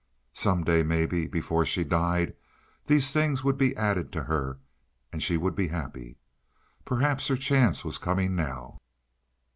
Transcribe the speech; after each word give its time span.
Some 0.33 0.63
day, 0.63 0.81
maybe, 0.81 1.27
before 1.27 1.63
she 1.63 1.83
died 1.83 2.33
these 2.87 3.13
things 3.13 3.43
would 3.43 3.55
be 3.55 3.75
added 3.75 4.11
to 4.13 4.23
her, 4.23 4.57
and 5.13 5.21
she 5.21 5.37
would 5.37 5.55
be 5.55 5.67
happy. 5.67 6.17
Perhaps 6.85 7.27
her 7.27 7.37
chance 7.37 7.85
was 7.85 7.99
coming 7.99 8.35
now. 8.35 8.79